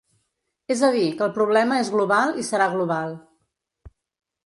És 0.75 0.81
a 0.87 0.89
dir, 0.95 1.03
que 1.19 1.23
el 1.27 1.35
problema 1.35 1.79
és 1.83 1.93
global 1.99 2.35
i 2.45 2.49
serà 2.51 2.71
global. 2.75 3.17